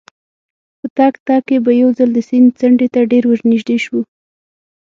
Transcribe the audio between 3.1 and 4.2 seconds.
ډېر ورنژدې شوو.